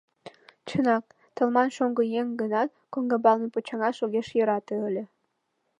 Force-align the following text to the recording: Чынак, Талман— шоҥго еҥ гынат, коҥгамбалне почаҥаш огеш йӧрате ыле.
Чынак, 0.67 1.05
Талман— 1.35 1.69
шоҥго 1.75 2.03
еҥ 2.19 2.27
гынат, 2.41 2.69
коҥгамбалне 2.93 3.47
почаҥаш 3.53 3.97
огеш 4.05 4.27
йӧрате 4.37 4.75
ыле. 4.89 5.03